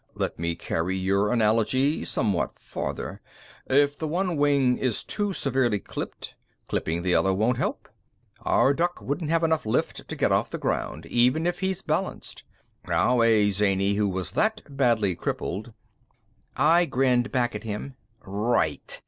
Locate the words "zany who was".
13.51-14.31